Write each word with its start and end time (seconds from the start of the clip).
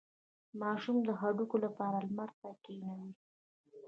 د 0.49 0.51
ماشوم 0.61 0.97
د 1.07 1.09
هډوکو 1.21 1.55
لپاره 1.65 1.97
لمر 2.07 2.29
ته 2.39 2.49
کینوئ 2.63 3.11